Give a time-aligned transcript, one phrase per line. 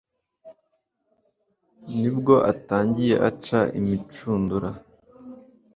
[1.99, 4.69] Ni bwo atangiye aca imicundura